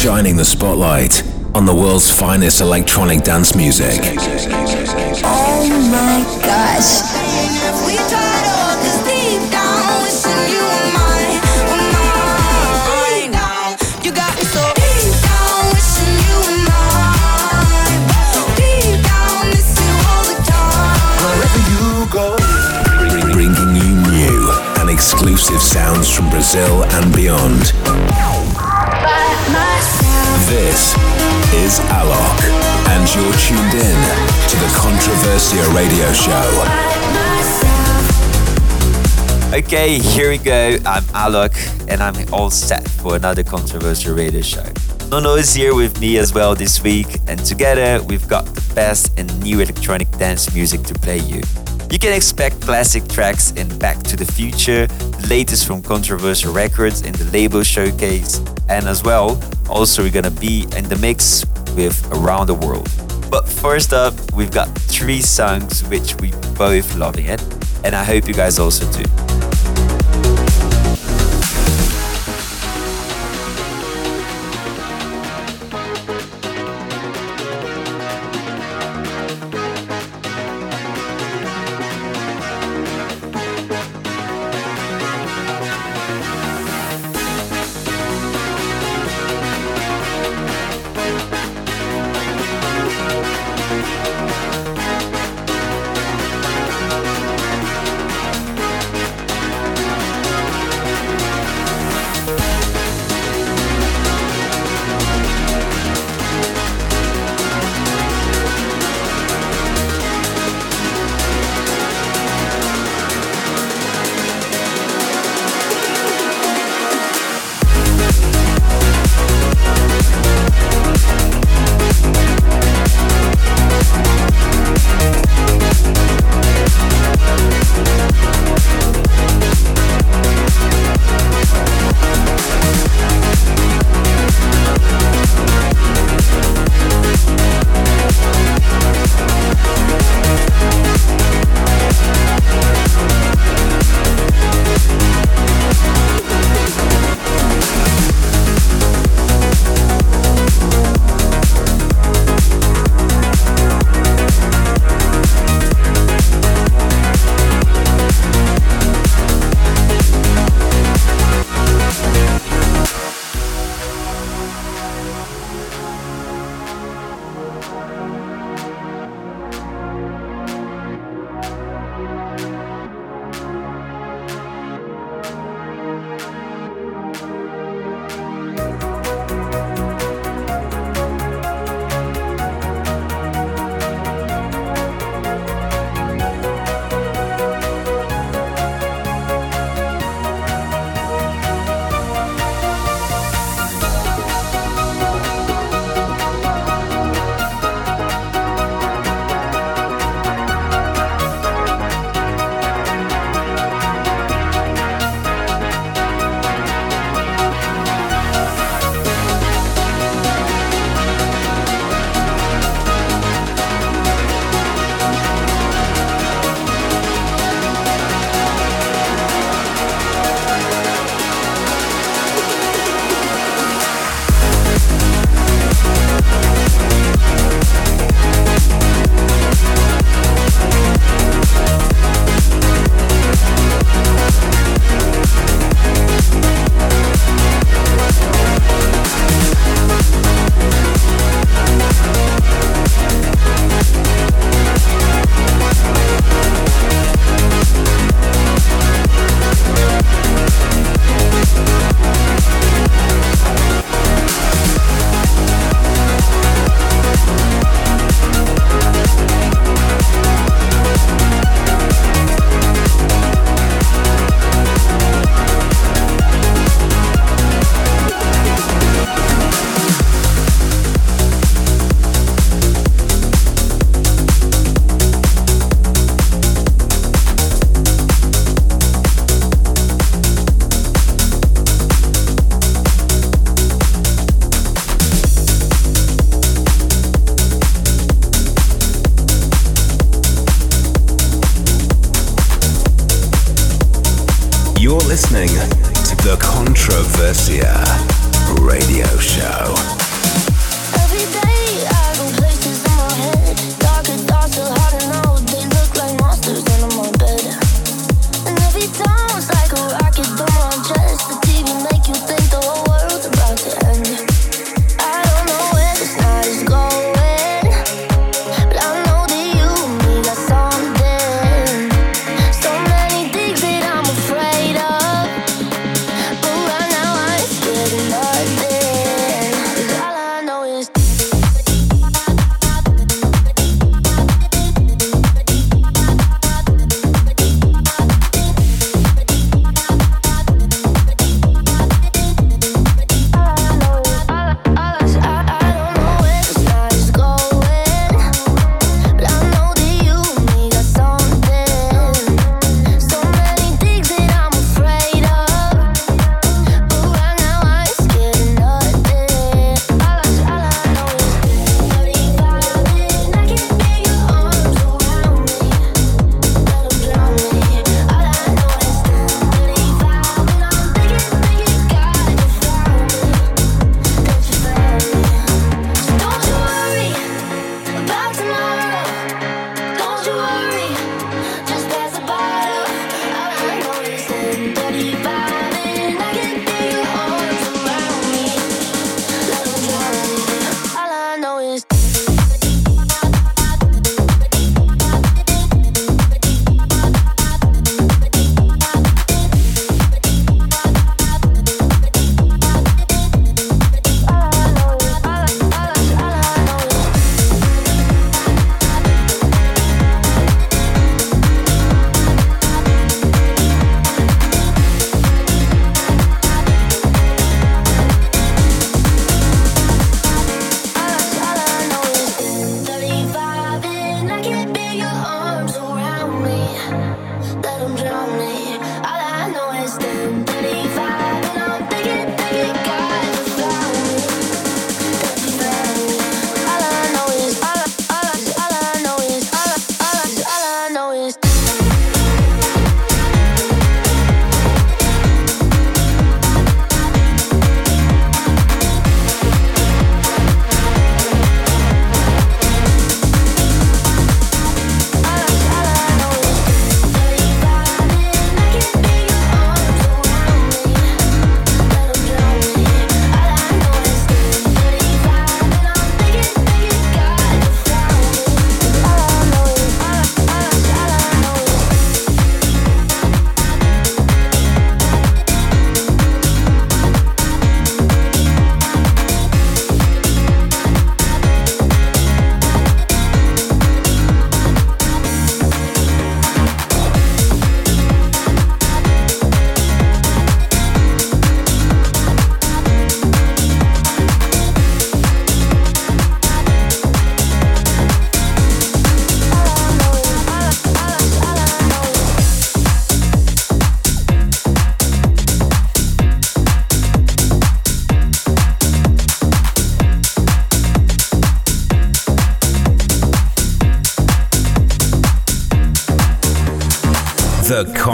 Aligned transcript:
shining 0.00 0.34
the 0.34 0.44
spotlight 0.46 1.22
on 1.54 1.66
the 1.66 1.74
world's 1.74 2.10
finest 2.10 2.62
electronic 2.62 3.22
dance 3.22 3.54
music. 3.54 4.00
Oh 5.22 5.68
my 5.92 6.24
gosh. 6.42 7.02
We're 23.02 23.32
bringing 23.32 23.76
you 23.76 23.94
new 24.10 24.50
and 24.78 24.88
exclusive 24.88 25.60
sounds 25.60 26.08
from 26.08 26.30
Brazil 26.30 26.84
and 26.84 27.14
beyond. 27.14 27.74
This 30.46 30.94
is 31.54 31.80
Alok, 31.90 32.40
and 32.88 33.14
you're 33.14 33.34
tuned 33.34 33.74
in 33.74 33.98
to 34.48 34.56
the 34.56 34.70
Controversia 34.78 35.74
radio 35.74 36.12
show. 36.12 36.48
Okay, 39.52 39.98
here 39.98 40.30
we 40.30 40.38
go. 40.38 40.76
I'm 40.86 41.02
Alok, 41.14 41.54
and 41.88 42.00
I'm 42.00 42.32
all 42.32 42.50
set 42.50 42.88
for 42.88 43.16
another 43.16 43.42
Controversia 43.42 44.16
radio 44.16 44.42
show. 44.42 44.66
Nono 45.08 45.34
is 45.34 45.52
here 45.52 45.74
with 45.74 46.00
me 46.00 46.18
as 46.18 46.32
well 46.32 46.54
this 46.54 46.84
week, 46.84 47.18
and 47.26 47.44
together 47.44 48.00
we've 48.04 48.28
got 48.28 48.44
the 48.46 48.74
best 48.74 49.18
and 49.18 49.42
new 49.42 49.58
electronic 49.58 50.08
dance 50.18 50.54
music 50.54 50.82
to 50.84 50.94
play 50.94 51.18
you. 51.18 51.42
You 51.90 51.98
can 51.98 52.12
expect 52.12 52.60
classic 52.60 53.08
tracks 53.08 53.50
in 53.50 53.66
Back 53.78 54.00
to 54.04 54.16
the 54.16 54.24
Future, 54.24 54.86
the 54.86 55.26
latest 55.28 55.66
from 55.66 55.82
Controversia 55.82 56.54
Records 56.54 57.02
in 57.02 57.12
the 57.14 57.24
label 57.32 57.64
showcase, 57.64 58.38
and 58.68 58.86
as 58.86 59.02
well, 59.02 59.42
also 59.68 60.04
we're 60.04 60.12
gonna 60.12 60.30
be 60.30 60.68
in 60.76 60.88
the 60.88 60.96
mix 61.00 61.44
with 61.74 62.00
Around 62.12 62.46
the 62.46 62.54
World. 62.54 62.88
But 63.28 63.48
first 63.48 63.92
up, 63.92 64.14
we've 64.34 64.52
got 64.52 64.68
three 64.78 65.20
songs 65.20 65.82
which 65.88 66.14
we 66.20 66.30
both 66.56 66.94
loving 66.94 67.26
it, 67.26 67.42
and 67.82 67.96
I 67.96 68.04
hope 68.04 68.28
you 68.28 68.34
guys 68.34 68.60
also 68.60 68.86
do. 68.92 69.49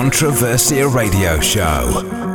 Controversia 0.06 0.86
Radio 0.86 1.40
Show. 1.40 2.25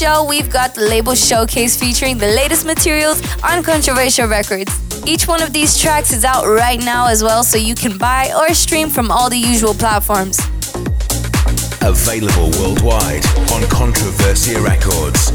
Show, 0.00 0.24
we've 0.24 0.50
got 0.50 0.74
the 0.74 0.80
label 0.80 1.14
showcase 1.14 1.78
featuring 1.78 2.16
the 2.16 2.28
latest 2.28 2.64
materials 2.64 3.20
on 3.44 3.62
Controversia 3.62 4.26
Records. 4.26 4.72
Each 5.06 5.28
one 5.28 5.42
of 5.42 5.52
these 5.52 5.78
tracks 5.78 6.10
is 6.10 6.24
out 6.24 6.46
right 6.46 6.80
now 6.80 7.08
as 7.08 7.22
well, 7.22 7.44
so 7.44 7.58
you 7.58 7.74
can 7.74 7.98
buy 7.98 8.32
or 8.34 8.54
stream 8.54 8.88
from 8.88 9.10
all 9.10 9.28
the 9.28 9.36
usual 9.36 9.74
platforms. 9.74 10.38
Available 11.82 12.48
worldwide 12.58 13.26
on 13.52 13.60
Controversia 13.68 14.64
Records. 14.64 15.32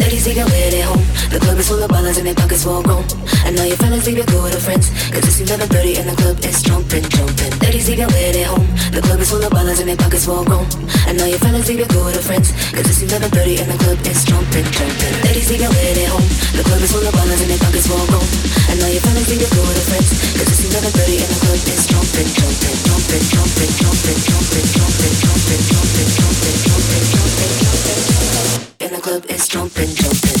Ladies, 0.00 0.26
leave 0.26 0.36
your 0.38 0.46
lid 0.46 0.72
at 0.72 0.84
home. 0.84 1.04
The 1.28 1.38
club 1.38 1.58
is 1.58 1.68
full 1.68 1.82
of 1.82 1.90
ballers 1.90 2.16
and 2.16 2.26
their 2.26 2.34
pockets 2.34 2.64
full 2.64 2.82
grown. 2.82 3.04
I 3.46 3.54
know 3.54 3.62
your 3.62 3.78
fellas 3.78 4.02
leave 4.10 4.18
your 4.18 4.26
good 4.26 4.58
friends. 4.58 4.90
Cause 5.14 5.22
it's 5.22 5.38
11.30 5.38 6.02
and 6.02 6.10
the 6.10 6.18
club 6.18 6.34
is 6.42 6.58
jumping, 6.66 7.06
jumping. 7.14 7.54
Ladies, 7.62 7.86
your 7.86 8.10
lid 8.10 8.34
at 8.34 8.50
home. 8.50 8.66
The 8.90 8.98
club 8.98 9.22
is 9.22 9.30
full 9.30 9.38
of 9.38 9.54
ballers 9.54 9.78
and 9.78 9.86
their 9.86 9.94
pockets 9.94 10.26
full 10.26 10.42
grown. 10.42 10.66
I 11.06 11.14
know 11.14 11.30
your 11.30 11.38
fellas 11.38 11.70
leave 11.70 11.78
your 11.78 11.92
good 11.94 12.18
friends. 12.26 12.50
Cause 12.74 12.90
it's 12.90 13.06
11.30 13.06 13.62
and 13.62 13.70
the 13.70 13.78
club 13.78 14.02
is 14.02 14.26
jumping, 14.26 14.66
jumping. 14.74 15.14
Ladies, 15.22 15.46
your 15.46 15.70
lid 15.70 15.94
at 15.94 16.10
home. 16.10 16.26
The 16.58 16.66
club 16.66 16.82
is 16.82 16.90
full 16.90 17.06
of 17.06 17.14
ballers 17.14 17.38
and 17.38 17.46
their 17.54 17.62
pockets 17.62 17.86
full 17.86 18.02
grown. 18.10 18.26
I 18.66 18.74
know 18.82 18.90
your 18.90 19.02
fellas 19.06 19.30
leave 19.30 19.46
your 19.46 19.52
good 19.54 19.78
friends. 19.94 20.10
Cause 20.42 20.50
it's 20.50 20.66
11.30 20.66 21.22
and 21.22 21.30
the 21.30 21.38
club 21.46 21.62
is 21.70 21.86
jumping, 21.86 22.26
jumping, 22.34 22.76
jumping, 22.82 23.24
jumping, 23.30 23.70
jumping, 23.78 24.18
jumping, 24.26 24.66
jumping, 24.66 24.66
jumping, 24.74 25.62
jumping, 25.62 25.62
jumping, 25.62 26.58
jumping, 26.66 27.54
jumping, 27.62 28.02
jumping. 28.10 28.58
And 28.82 28.90
the 28.90 28.98
club 29.06 29.22
is 29.30 29.46
jumping, 29.46 29.94
jumping. 29.94 30.34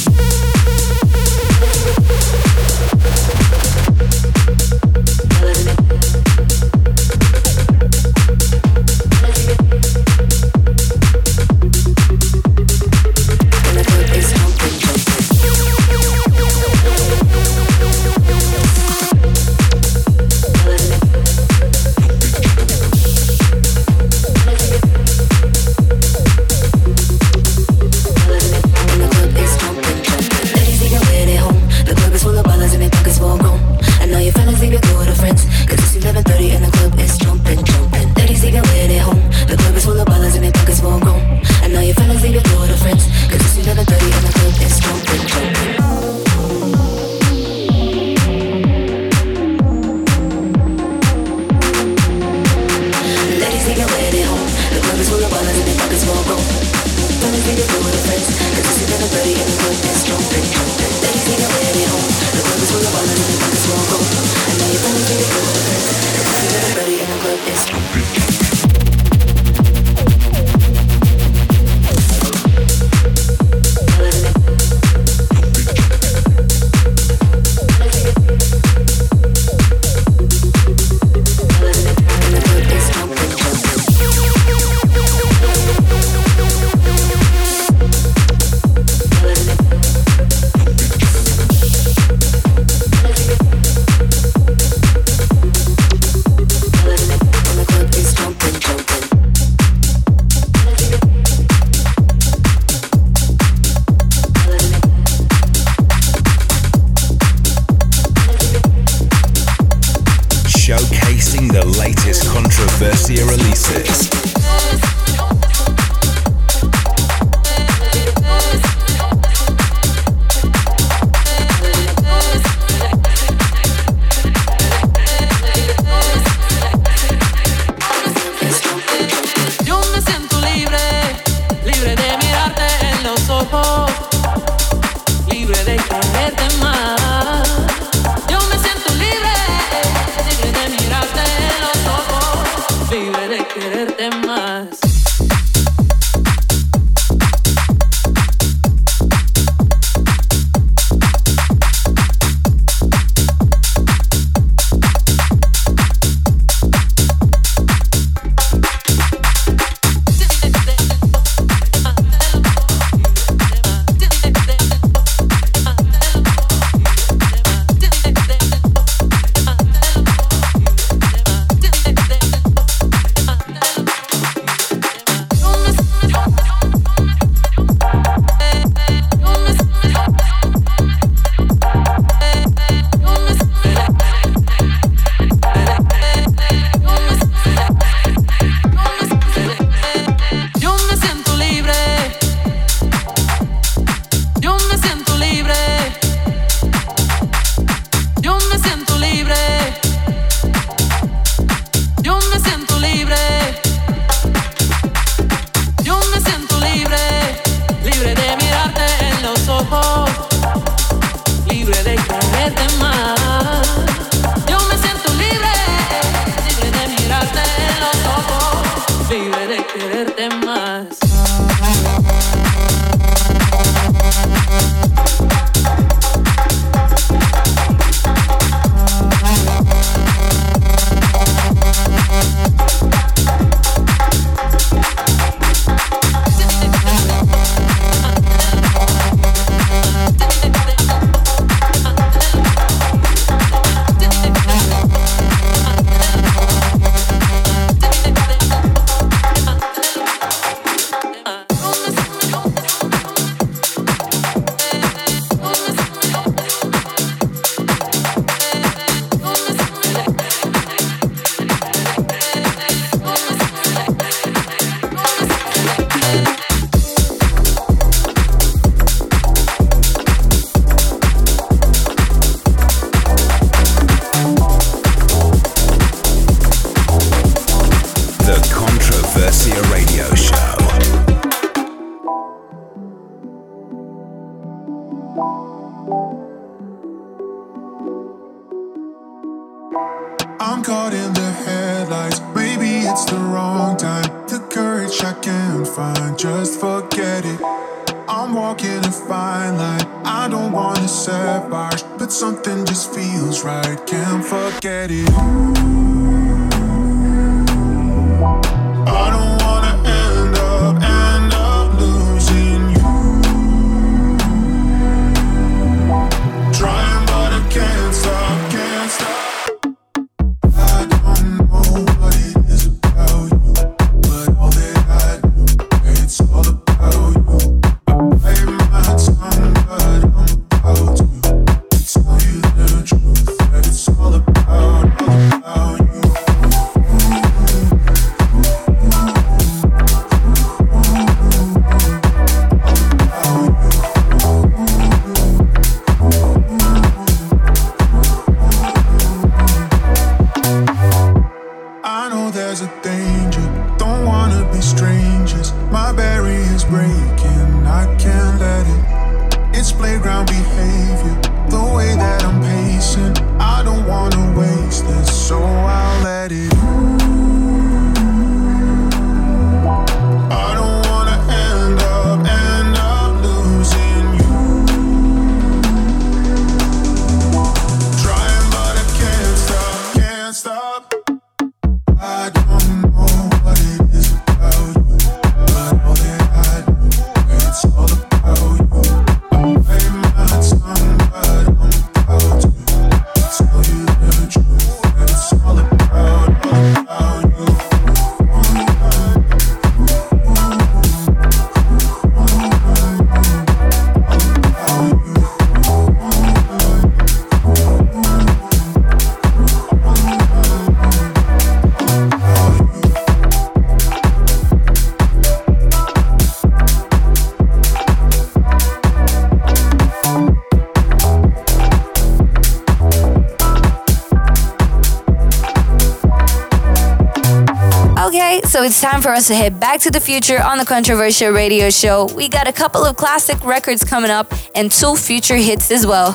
Time 428.86 429.02
for 429.02 429.08
us 429.08 429.26
to 429.26 429.34
head 429.34 429.58
back 429.58 429.80
to 429.80 429.90
the 429.90 429.98
future 429.98 430.40
on 430.40 430.58
the 430.58 430.64
Controversia 430.64 431.34
Radio 431.34 431.70
Show. 431.70 432.06
We 432.14 432.28
got 432.28 432.46
a 432.46 432.52
couple 432.52 432.84
of 432.84 432.94
classic 432.94 433.44
records 433.44 433.82
coming 433.82 434.12
up 434.12 434.32
and 434.54 434.70
two 434.70 434.94
future 434.94 435.34
hits 435.34 435.72
as 435.72 435.84
well. 435.84 436.12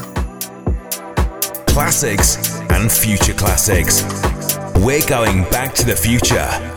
Classics 1.67 2.37
and 2.69 2.89
future 2.89 3.33
classics. 3.33 4.03
We're 4.77 5.05
going 5.05 5.43
back 5.49 5.73
to 5.75 5.85
the 5.85 5.97
future. 5.97 6.70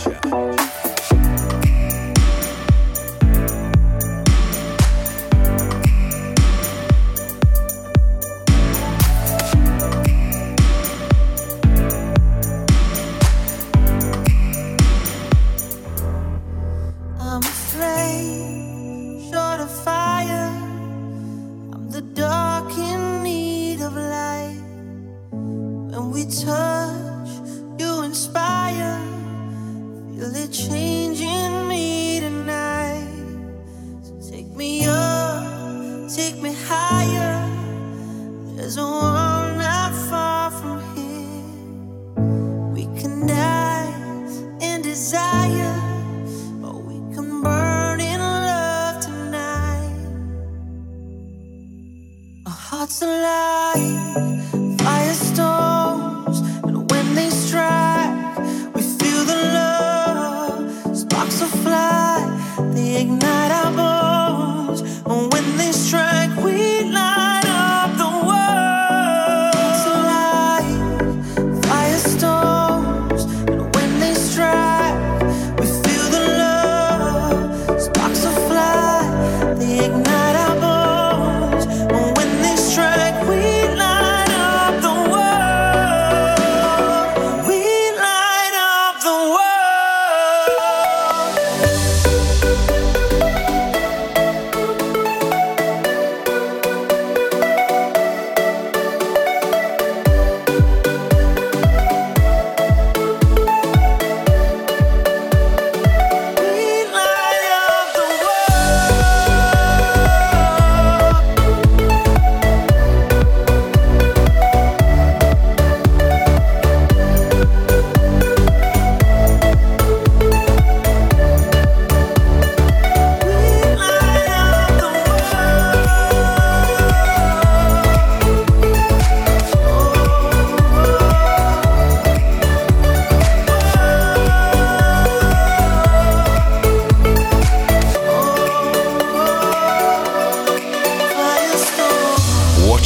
The 30.45 30.53
change. 30.53 30.94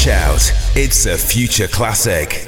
out. 0.09 0.53
It's 0.75 1.07
a 1.07 1.17
future 1.17 1.69
classic. 1.69 2.48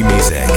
music. 0.00 0.48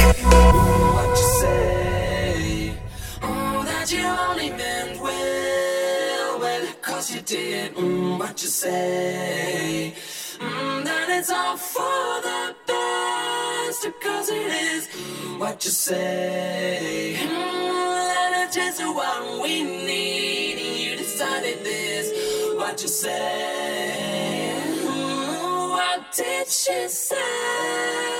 you 7.08 7.22
did 7.22 7.72
what 8.20 8.42
you 8.42 8.48
say. 8.48 9.94
That 10.40 11.08
it's 11.10 11.30
all 11.30 11.56
for 11.56 12.22
the 12.22 12.56
because 13.84 14.30
it 14.30 14.52
is 14.72 14.88
what 15.38 15.64
you 15.64 15.72
say. 15.72 17.18
Mm, 17.20 17.30
that 17.30 18.48
it's 18.48 18.56
just 18.56 18.82
what 18.82 19.42
we 19.44 19.64
need, 19.64 20.58
and 20.58 20.78
you 20.80 20.96
decided 20.98 21.60
mm, 21.60 21.64
this, 21.64 22.12
mm, 22.12 22.58
what 22.58 22.82
you 22.82 22.88
say. 22.88 24.64
Mm, 24.84 25.70
what 25.70 26.12
did 26.12 26.48
she 26.48 26.88
say? 26.88 28.15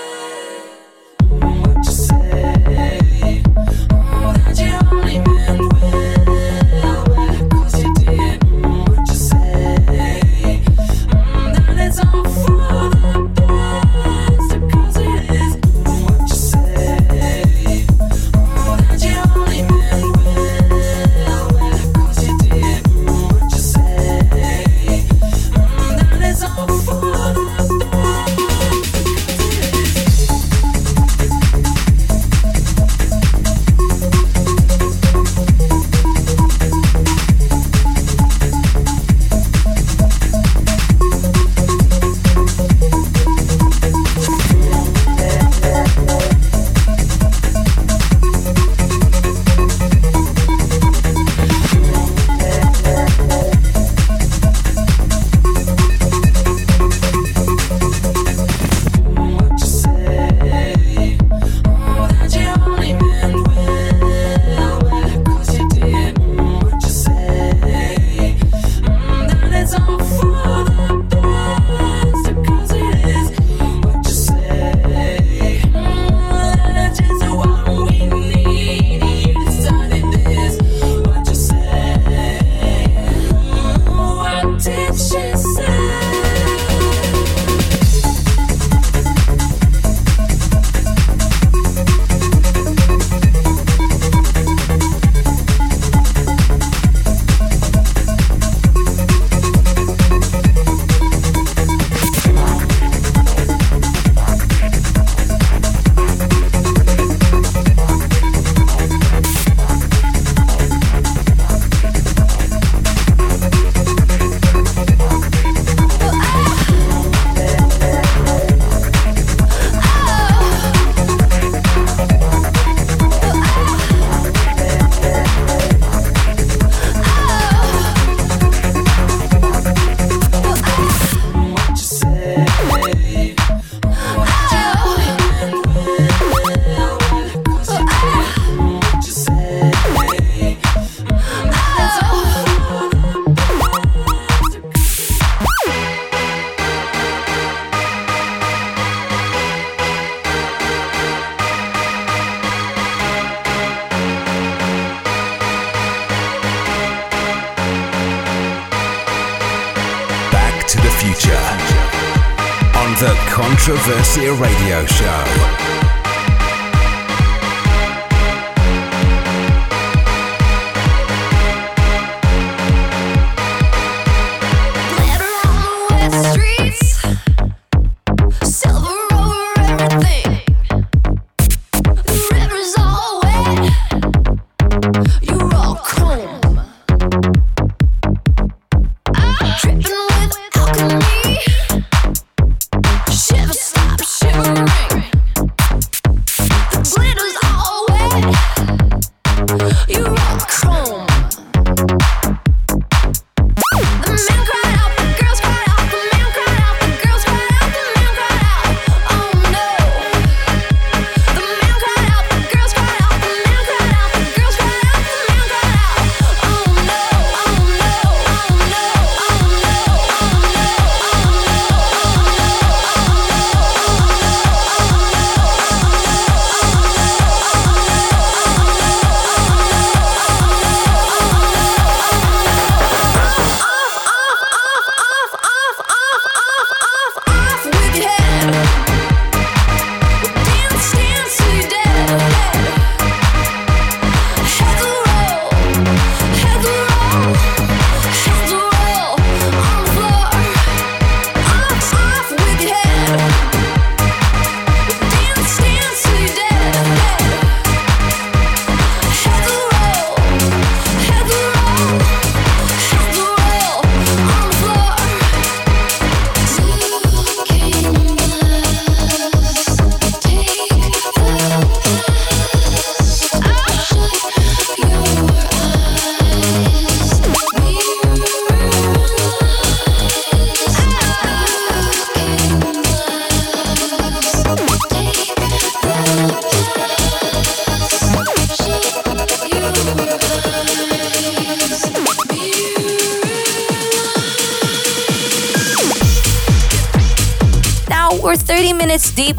Controversia 164.16 164.46
Radio 164.46 164.55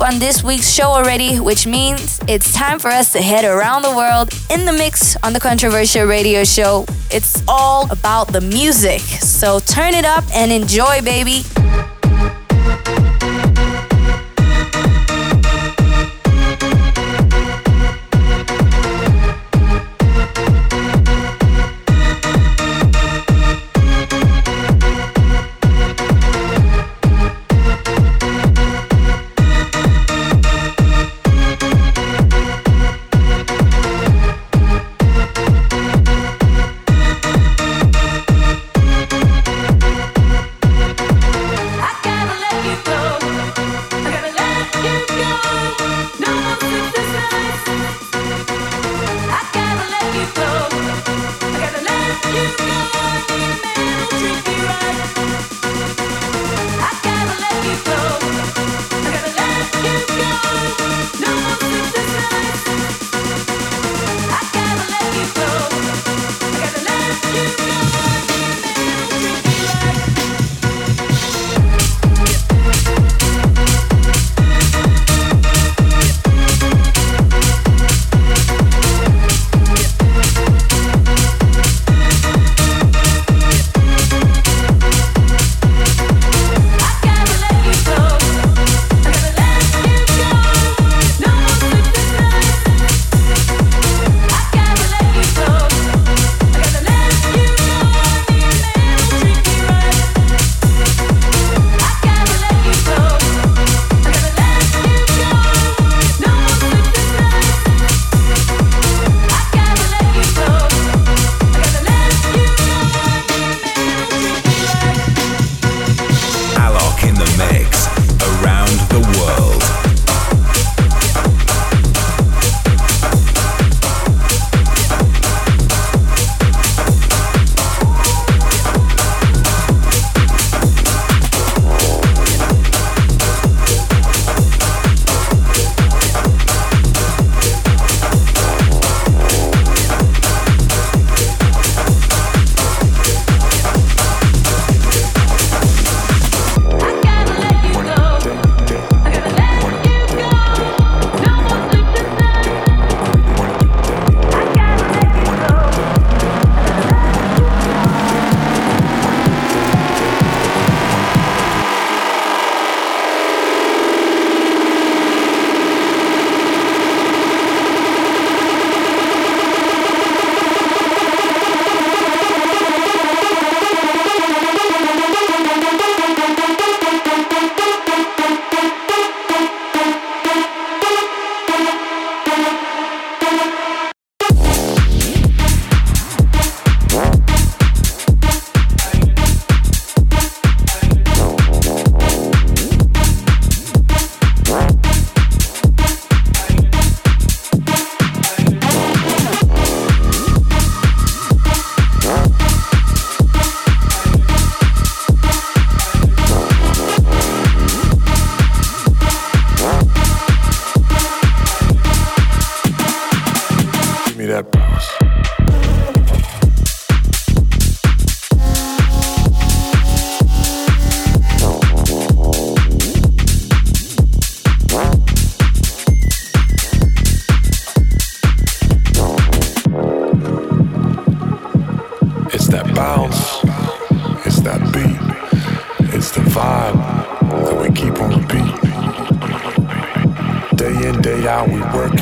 on 0.08 0.20
this 0.20 0.42
week's 0.42 0.70
show 0.70 0.86
already, 0.86 1.38
which 1.38 1.68
means 1.68 2.20
it's 2.30 2.54
time 2.54 2.80
for 2.80 2.88
us 2.88 3.12
to 3.12 3.22
head 3.22 3.44
around 3.44 3.82
the 3.82 3.92
world 3.92 4.30
in 4.50 4.64
the 4.66 4.72
mix 4.72 5.18
on 5.18 5.34
the 5.34 5.40
Controversia 5.40 6.08
Radio 6.08 6.46
Show. 6.46 6.86
It's 7.12 7.44
all 7.46 7.92
about 7.92 8.32
the 8.32 8.40
music, 8.40 9.02
so 9.02 9.60
turn 9.60 9.94
it 9.94 10.06
up 10.06 10.24
and 10.34 10.50
enjoy, 10.50 11.02
baby. 11.02 11.44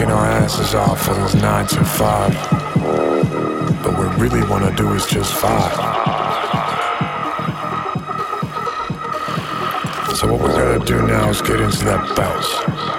Working 0.06 0.18
our 0.18 0.26
asses 0.26 0.76
off 0.76 1.04
for 1.04 1.14
those 1.14 1.36
nine 1.36 1.66
to 1.68 1.84
five. 1.84 2.34
But 3.84 3.98
what 3.98 4.18
we 4.18 4.24
really 4.28 4.48
wanna 4.48 4.76
do 4.76 4.94
is 4.94 5.06
just 5.06 5.34
five. 5.34 5.74
So 10.16 10.32
what 10.32 10.42
we're 10.42 10.54
gonna 10.54 10.86
do 10.86 11.02
now 11.08 11.30
is 11.30 11.42
get 11.42 11.60
into 11.60 11.86
that 11.86 12.16
bounce. 12.16 12.95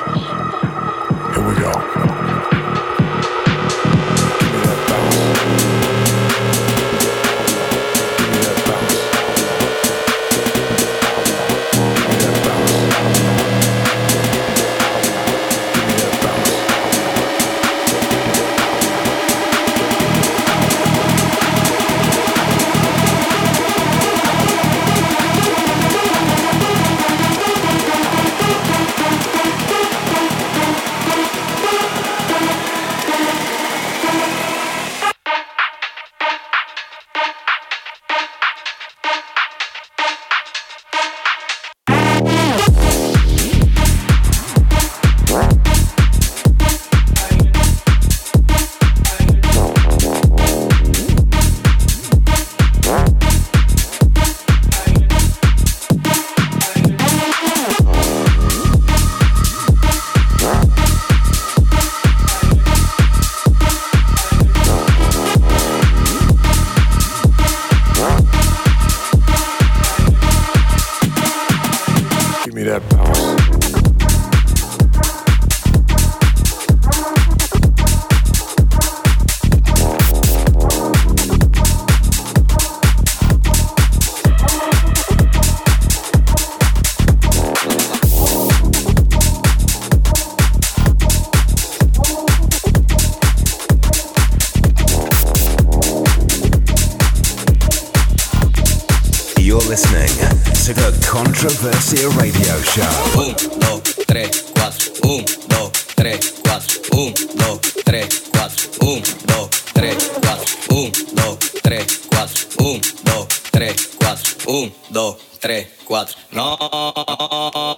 Controversia 101.39 102.09
Radio 102.16 102.64
Show. 102.64 103.20
Um, 103.20 103.34
dois, 103.61 103.82
três, 104.07 104.41
quatro. 104.55 104.93
Um, 105.05 105.22
dois, 105.49 105.70
três, 105.95 106.30
quatro. 106.43 106.80
Um, 106.95 107.12
dois, 107.12 107.61
três, 107.84 108.22
quatro. 108.30 108.70
Um, 108.82 109.03
dois, 109.26 109.51
três, 109.74 110.09
quatro. 110.22 110.57
Um, 110.70 110.91
dois, 111.14 111.39
três, 111.62 111.97
quatro. 112.09 112.47
Um, 112.59 112.80
dois, 113.05 113.26
três, 113.53 113.87
quatro. 113.99 114.51
Um, 114.51 114.72
dois, 114.89 115.16
três, 115.39 115.66
quatro. 115.84 116.16
Não. 116.32 117.76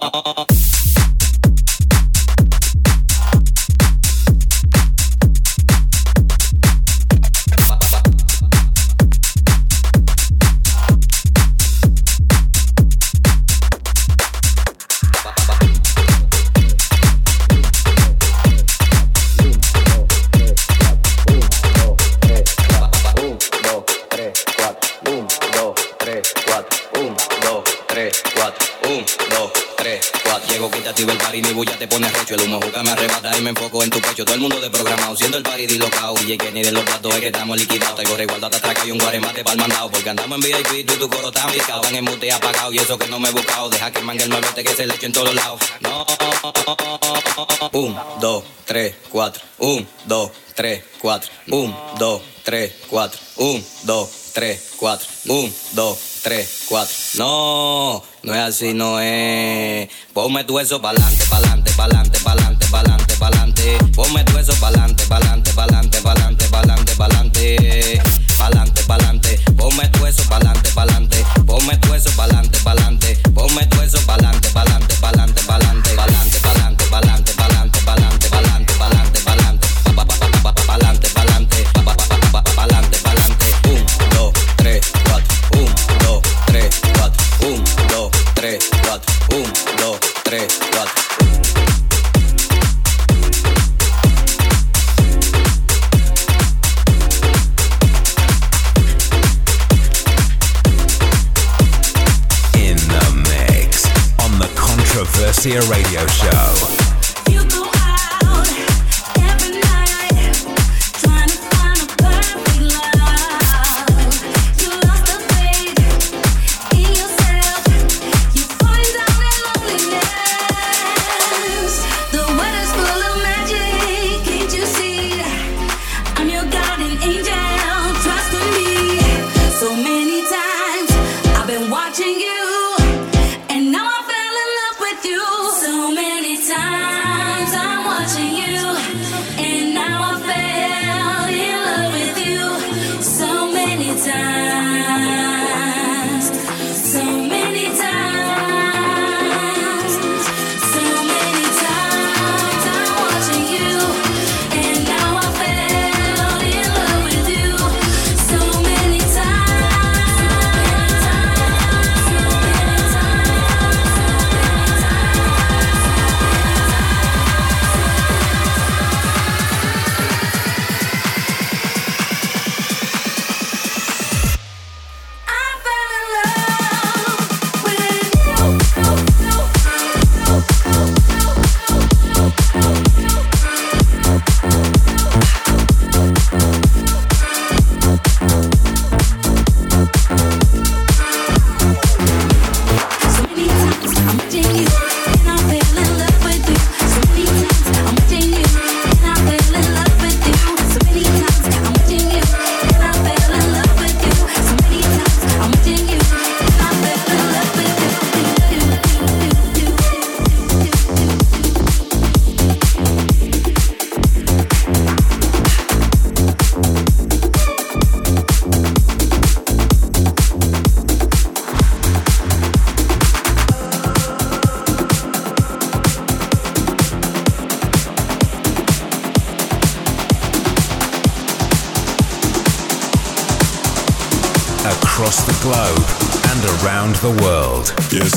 3, 31.59 31.75
4. 31.99 31.99
1, 32.07 32.33
2, 32.53 32.79
3, 32.93 33.05
4. 33.09 33.19
No. 33.19 33.43
me 33.43 33.49
enfoco 33.49 33.83
en 33.83 33.89
tu 33.89 33.99
pecho. 33.99 34.23
Todo 34.23 34.35
el 34.35 34.41
mundo 34.41 34.59
de 34.61 34.69
programado, 34.69 35.15
siendo 35.15 35.37
el 35.37 35.43
party 35.43 35.67
dislocado. 35.67 36.15
Y 36.25 36.37
que 36.37 36.51
ni 36.51 36.63
de 36.63 36.71
los 36.71 36.83
platos 36.83 37.13
es 37.15 37.19
que 37.19 37.27
estamos 37.27 37.57
liquidados. 37.57 37.95
Te 37.95 38.03
corre 38.03 38.23
igual, 38.23 38.43
atraca 38.43 38.85
y 38.85 38.91
un 38.91 38.97
guaremate 38.97 39.43
para 39.43 39.53
el 39.55 39.59
mandado. 39.59 39.91
Porque 39.91 40.09
andamos 40.09 40.37
en 40.37 40.41
VIP 40.41 40.73
y 40.73 40.83
tu 40.83 41.09
coro 41.09 41.29
está 41.29 41.47
picado. 41.47 41.81
Están 41.81 41.95
en 41.95 42.05
mute 42.05 42.31
apagado 42.31 42.71
y 42.73 42.77
eso 42.77 42.97
que 42.97 43.07
no 43.07 43.19
me 43.19 43.29
he 43.29 43.31
buscado. 43.31 43.69
Deja 43.69 43.91
que 43.91 44.01
mangue 44.01 44.23
el 44.23 44.29
malvete 44.29 44.63
que 44.63 44.73
se 44.73 44.87
le 44.87 44.95
eche 44.95 45.07
en 45.07 45.11
todos 45.11 45.33
lados. 45.35 45.59
No. 45.81 46.05
Un, 47.73 47.95
dos, 48.21 48.43
tres, 48.65 48.95
cuatro. 49.09 49.43
Un, 49.57 49.87
dos, 50.05 50.31
tres, 50.55 50.83
cuatro. 50.99 51.29
Un, 51.47 51.75
dos, 51.97 52.21
tres, 52.43 52.73
cuatro. 52.89 53.19
Un, 53.37 53.65
dos, 53.83 54.09
tres, 54.33 54.71
cuatro. 54.77 55.07
Un, 55.27 55.53
dos, 55.73 55.99
tres, 56.23 56.65
cuatro. 56.67 56.95
No, 57.15 58.03
no 58.23 58.35
es 58.35 58.41
así, 58.41 58.73
no 58.73 58.99
es. 58.99 59.89
Ponme 60.13 60.43
tu 60.43 60.59
eso 60.59 60.81
pa'lante, 60.81 61.23
pa'lante, 61.29 61.71
pa'lante, 61.71 62.19
pa'lante, 62.19 62.65
pa'lante, 62.67 63.15
pa'lante. 63.15 63.77
Ponme 63.95 64.23
tu 64.25 64.37
eso 64.37 64.53
pa'lante, 64.59 65.05
pa'lante, 65.05 65.53
pa'lante, 65.53 66.01
pa'lante, 66.01 66.45
pa'lante, 66.47 66.95
pa'lante. 66.95 68.01
Pa'lante, 68.37 68.83
pa'lante. 68.83 69.39
Ponme 69.55 69.87
tu 69.89 70.05
eso 70.05 70.23
pa'lante, 70.27 70.69
pa'lante. 70.71 71.23
Ponme 71.45 71.77
tu 71.77 71.93
eso 71.93 72.11
pa'lante, 72.17 72.59
pa'lante. 72.59 73.15
Ponme 73.33 73.65
tu 73.67 73.81
eso 73.81 73.99
pa'lante, 74.05 74.49
pa'lante, 74.49 74.95
pa'lante, 74.99 75.41
pa'lante, 75.47 75.95
pa'lante, 75.95 76.39
pa'lante, 76.39 76.85
pa'lante. 76.89 77.28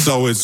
So 0.03 0.26
it's 0.26 0.41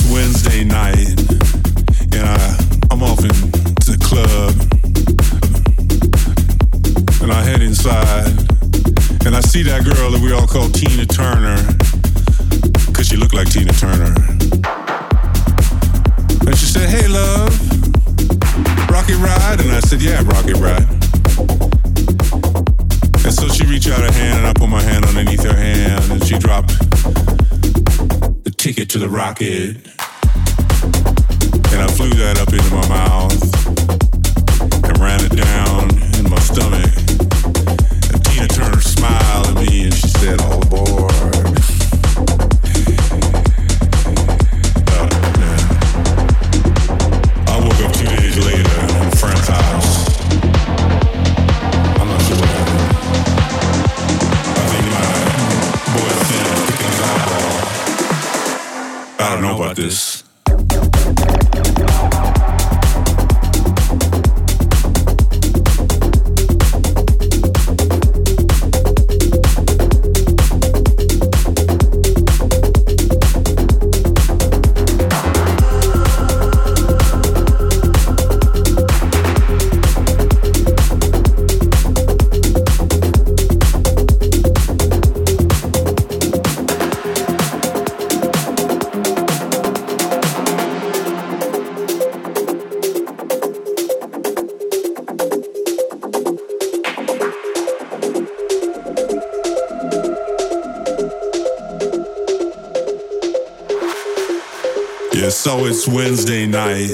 it's 105.78 105.86
Wednesday 105.86 106.44
night, 106.44 106.90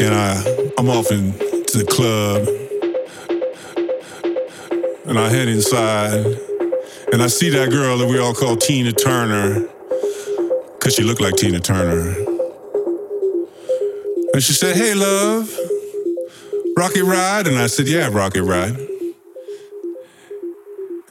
and 0.00 0.14
I 0.14 0.70
I'm 0.78 0.88
off 0.88 1.10
into 1.10 1.78
the 1.78 1.84
club, 1.84 2.46
and 5.08 5.18
I 5.18 5.28
head 5.28 5.48
inside, 5.48 6.24
and 7.12 7.20
I 7.20 7.26
see 7.26 7.50
that 7.50 7.70
girl 7.70 7.98
that 7.98 8.06
we 8.06 8.20
all 8.20 8.34
call 8.34 8.54
Tina 8.56 8.92
Turner, 8.92 9.66
cause 10.78 10.94
she 10.94 11.02
looked 11.02 11.20
like 11.20 11.34
Tina 11.34 11.58
Turner. 11.58 12.14
And 14.32 14.40
she 14.40 14.52
said, 14.52 14.76
"Hey, 14.76 14.94
love, 14.94 15.52
rocket 16.76 17.02
ride?" 17.02 17.48
And 17.48 17.58
I 17.58 17.66
said, 17.66 17.88
"Yeah, 17.88 18.10
rocket 18.12 18.44
ride." 18.44 18.76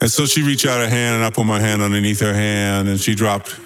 And 0.00 0.10
so 0.10 0.24
she 0.24 0.40
reached 0.42 0.64
out 0.64 0.80
her 0.80 0.88
hand, 0.88 1.16
and 1.16 1.24
I 1.24 1.28
put 1.28 1.44
my 1.44 1.60
hand 1.60 1.82
underneath 1.82 2.20
her 2.20 2.32
hand, 2.32 2.88
and 2.88 2.98
she 2.98 3.14
dropped 3.14 3.58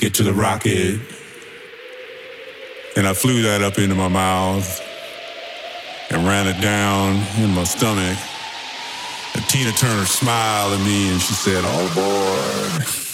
ticket 0.00 0.14
to 0.14 0.22
the 0.22 0.32
rocket. 0.32 0.98
And 2.96 3.06
I 3.06 3.12
flew 3.12 3.42
that 3.42 3.62
up 3.62 3.78
into 3.78 3.94
my 3.94 4.08
mouth 4.08 4.80
and 6.10 6.26
ran 6.26 6.46
it 6.46 6.60
down 6.62 7.16
in 7.42 7.50
my 7.50 7.64
stomach. 7.64 8.16
And 9.34 9.44
Tina 9.48 9.72
Turner 9.72 10.06
smiled 10.06 10.72
at 10.72 10.84
me 10.84 11.10
and 11.10 11.20
she 11.20 11.34
said, 11.34 11.64
oh, 11.66 11.70
All 11.70 12.78
aboard. 12.78 13.09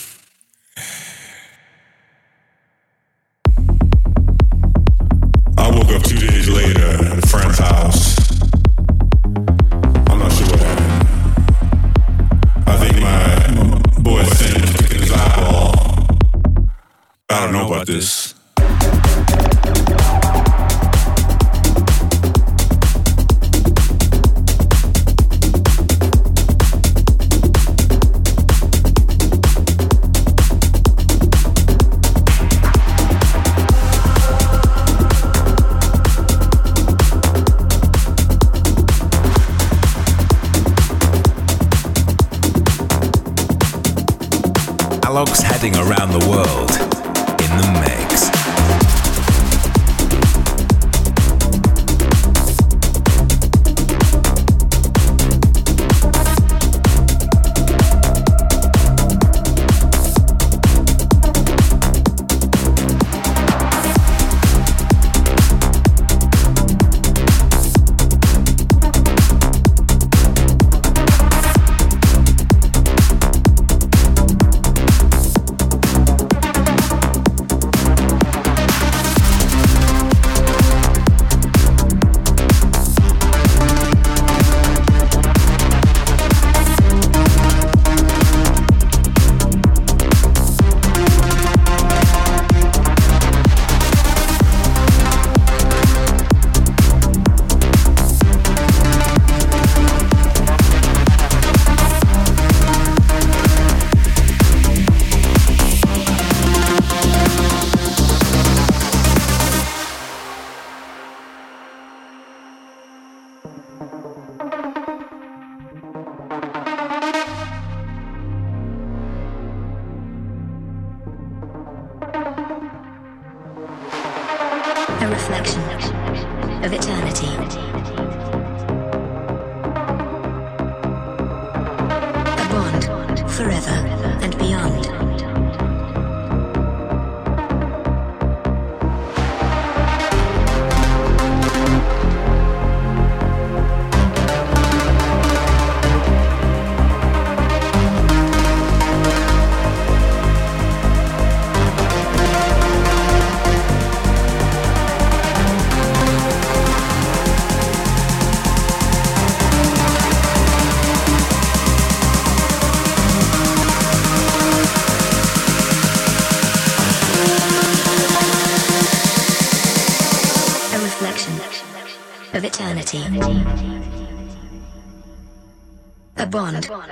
Around 45.74 46.12
the 46.12 46.28
world 46.28 46.85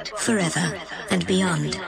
forever 0.08 0.78
and 1.10 1.26
beyond. 1.26 1.78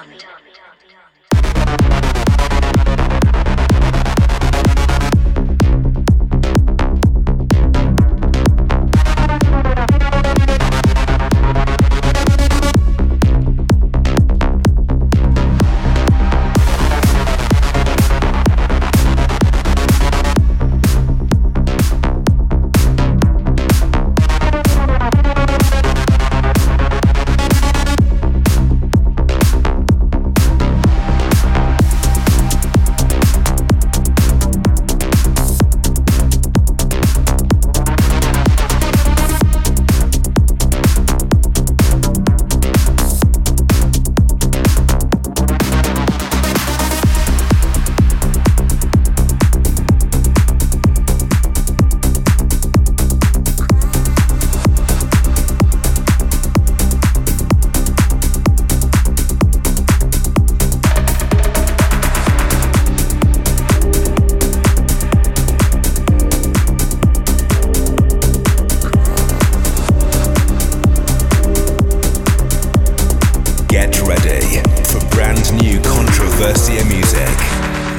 Get 73.87 74.03
ready 74.03 74.43
for 74.91 74.99
brand 75.14 75.47
new 75.62 75.78
Controversia 75.78 76.82
music. 76.89 77.37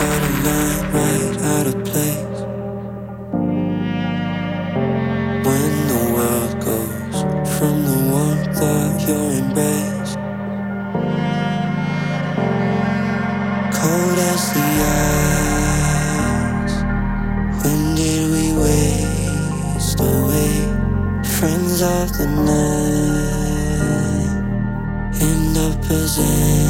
Out 0.04 0.22
of 0.28 0.34
line, 0.46 0.84
right 0.92 1.38
out 1.56 1.68
of 1.68 1.76
place. 1.86 2.40
When 5.48 5.72
the 5.88 6.02
world 6.14 6.54
goes 6.60 7.18
from 7.58 7.76
the 7.88 7.98
warmth 8.12 8.62
of 8.62 9.00
your 9.08 9.28
embrace, 9.32 10.14
cold 13.80 14.18
as 14.32 14.44
the 14.58 14.68
ice. 16.52 16.76
When 17.64 17.82
did 17.96 18.24
we 18.34 18.46
waste 18.62 20.00
away? 20.02 20.54
Friends 21.40 21.82
of 21.82 22.08
the 22.18 22.28
night 22.28 23.07
opposite 25.90 26.66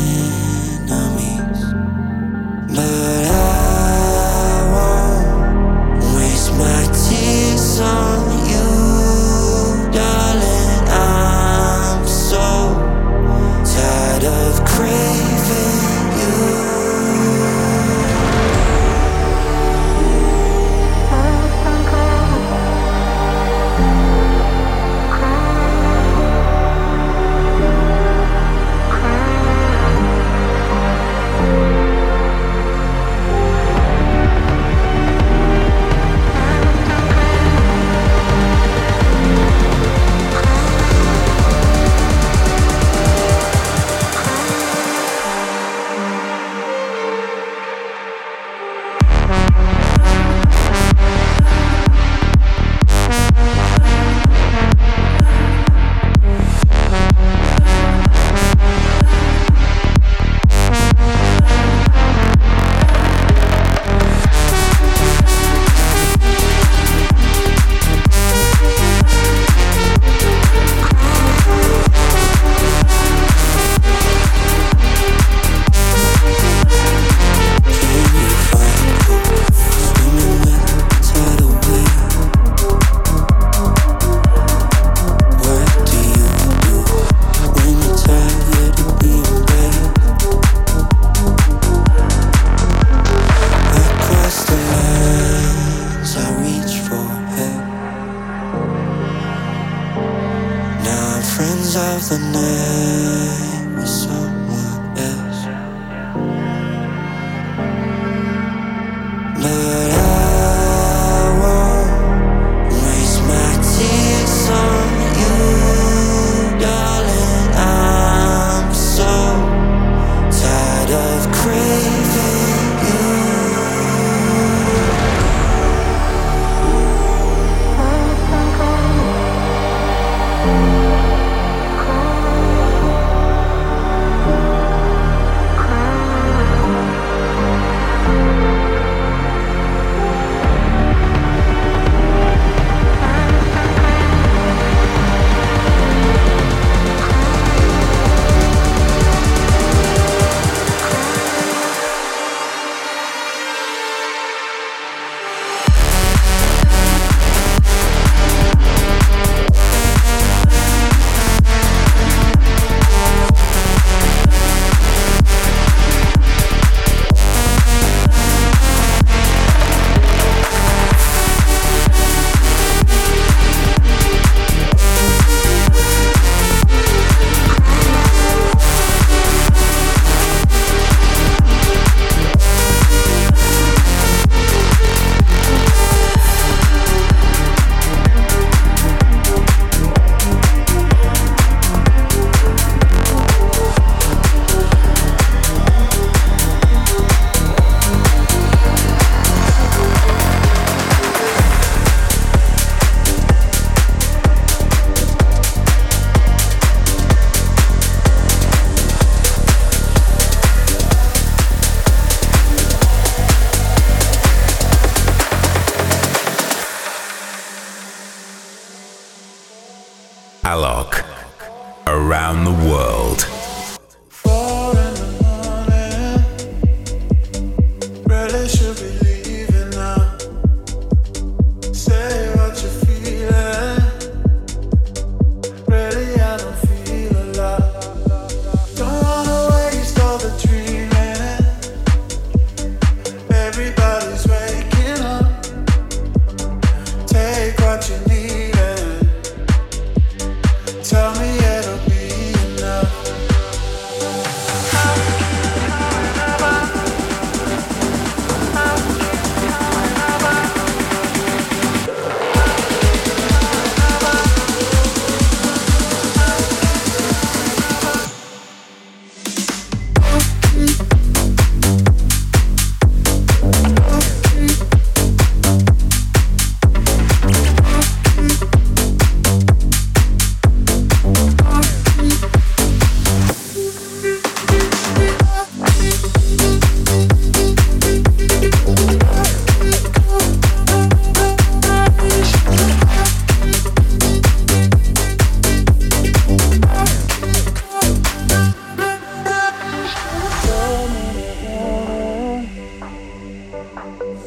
Rock. 220.78 221.07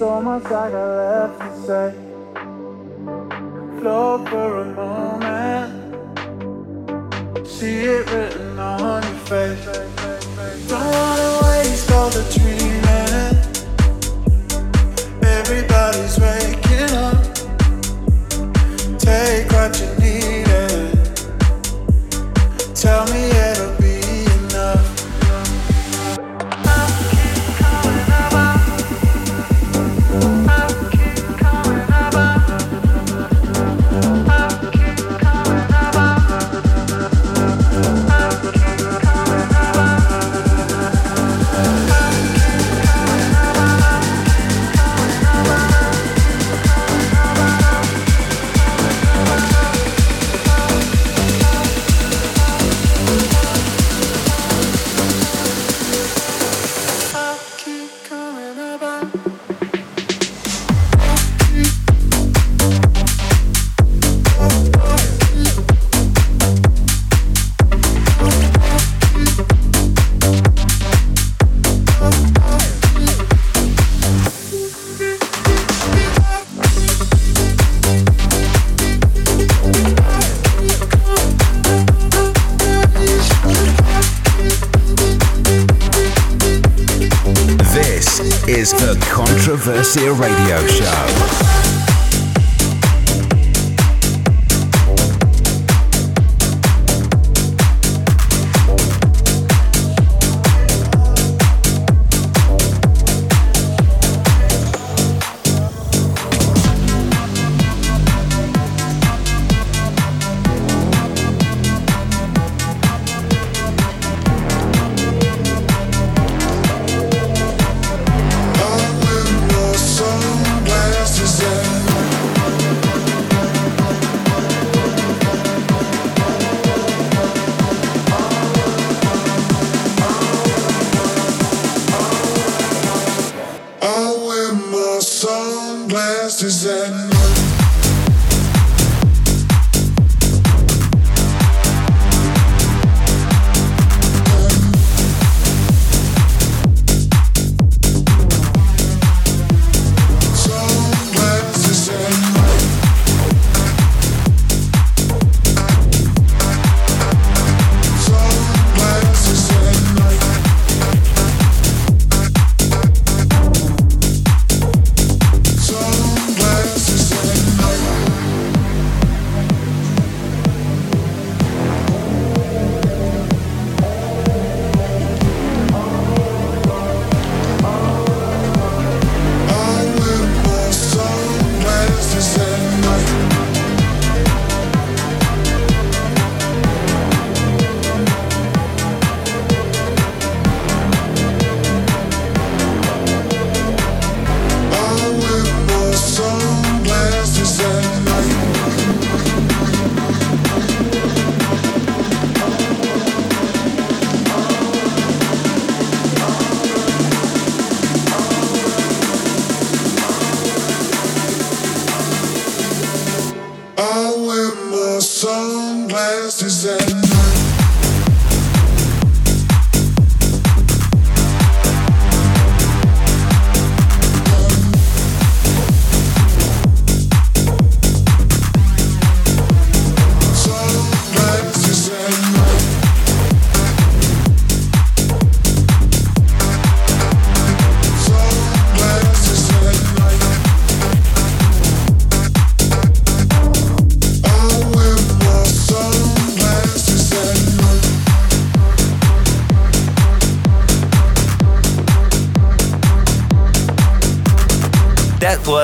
so 0.00 0.18
much 0.22 0.46
I 0.46 0.70
got 0.70 0.88
left 0.96 1.38
to 1.40 1.48
say. 1.66 1.92
Flow 3.78 4.24
for 4.30 4.50
a 4.62 4.64
moment, 4.80 5.72
see 7.46 7.80
it 7.80 8.10
written 8.10 8.58
on 8.58 9.02
your 9.02 9.20
face. 9.28 9.66
Don't 10.68 10.90
wanna 10.96 11.30
waste 11.42 11.90
all 11.92 12.08
the 12.08 12.24
dreaming. 12.32 13.36
Everybody's 15.38 16.16
waking 16.24 16.92
up. 17.06 17.20
Take 18.98 19.48
what 19.52 19.72
you 19.80 19.88
need. 20.02 20.46
Tell 22.74 23.04
me. 23.12 23.22
Yeah. 23.28 23.49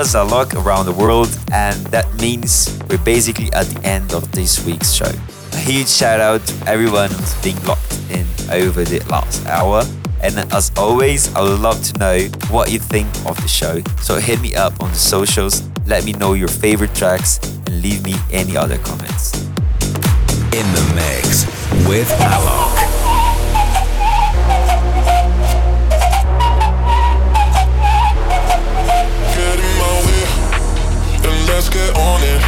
That 0.07 0.22
was 0.22 0.30
Alok 0.30 0.64
around 0.64 0.86
the 0.86 0.92
world, 0.92 1.36
and 1.52 1.84
that 1.86 2.07
means 2.20 2.78
we're 2.88 3.02
basically 3.02 3.52
at 3.52 3.66
the 3.66 3.84
end 3.84 4.12
of 4.14 4.30
this 4.30 4.64
week's 4.64 4.92
show. 4.92 5.11
A 5.52 5.57
huge 5.57 5.88
shout 5.88 6.20
out 6.20 6.46
to 6.46 6.70
everyone 6.70 7.11
who's 7.11 7.34
been 7.42 7.61
locked 7.64 7.98
in 8.09 8.24
over 8.52 8.84
the 8.84 9.00
last 9.11 9.44
hour. 9.46 9.82
And 10.22 10.38
as 10.52 10.70
always, 10.76 11.34
I 11.34 11.40
would 11.40 11.59
love 11.59 11.82
to 11.82 11.98
know 11.98 12.20
what 12.50 12.70
you 12.70 12.78
think 12.78 13.09
of 13.26 13.36
the 13.42 13.48
show. 13.48 13.82
So 14.00 14.20
hit 14.20 14.40
me 14.40 14.54
up 14.54 14.80
on 14.80 14.90
the 14.90 14.96
socials, 14.96 15.68
let 15.86 16.04
me 16.04 16.12
know 16.12 16.34
your 16.34 16.48
favorite 16.48 16.94
tracks, 16.94 17.40
and 17.66 17.82
leave 17.82 18.04
me 18.04 18.14
any 18.30 18.57
other 18.57 18.78
comments. 18.78 19.34
In 20.52 20.66
the 20.70 20.92
mix 20.94 21.46
with 21.88 22.09
Alok. 22.20 22.86
Get 31.77 31.93
on 31.99 32.20
it. 32.24 32.43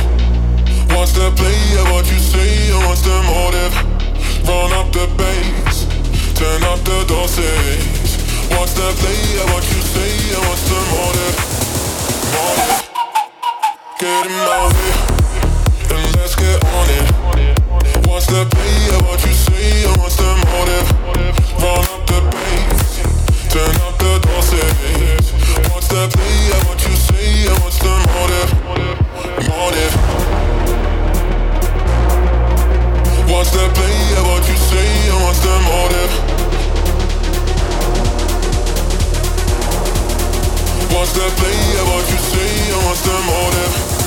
What's 0.96 1.12
the 1.12 1.28
play 1.36 1.60
of 1.80 1.86
what 1.92 2.04
you 2.10 2.18
say 2.18 2.72
and 2.72 2.82
what's 2.88 3.02
the 3.02 3.16
motive? 3.28 3.74
Run 4.48 4.72
up 4.72 4.88
the 4.96 5.04
bass, 5.20 5.84
turn 6.32 6.62
up 6.64 6.80
the 6.88 7.04
dosage. 7.04 7.84
What's 8.56 8.72
the 8.72 8.88
play 9.00 9.24
of 9.42 9.46
what 9.52 9.64
you 9.68 9.80
say 9.94 10.12
and 10.32 10.44
what's 10.48 10.64
the 10.70 10.80
motive? 10.96 11.36
Motive. 12.34 12.76
Get 14.00 14.24
in 14.32 14.40
my 14.48 14.58
way 14.72 14.92
and 15.92 16.04
let's 16.16 16.34
get 16.44 16.58
on 16.76 16.86
it. 16.98 17.06
What's 18.08 18.26
the 18.32 18.42
play 18.54 18.76
of 18.96 19.02
what 19.08 19.20
you 19.26 19.34
say 19.46 19.84
and 19.88 19.96
what's 20.00 20.16
the 20.16 20.30
motive? 20.48 20.88
Run 21.60 21.84
up 21.94 22.02
the 22.08 22.20
bass, 22.32 22.90
turn 23.52 23.76
up 23.86 23.94
the 24.00 24.12
dosage. 24.24 25.28
What's 25.68 25.88
the 25.88 26.08
play 26.16 26.38
of 26.56 26.62
what 26.68 26.80
you 26.88 26.96
say 26.96 27.46
and 27.52 27.58
what's 27.62 27.78
the? 27.78 27.88
Motive. 28.08 29.07
What's 33.38 33.52
the 33.52 33.70
play 33.72 34.18
of 34.18 34.26
what 34.26 34.48
you 34.48 34.56
say 34.56 35.10
and 35.10 35.22
what's 35.22 35.38
the 35.38 35.60
motive? 35.70 36.12
What's 40.92 41.12
the 41.12 41.30
play 41.38 41.80
of 41.80 41.86
what 41.86 42.10
you 42.10 42.18
say 42.18 42.72
and 42.72 42.84
what's 42.84 43.02
the? 43.02 43.18
Motive. 43.28 43.97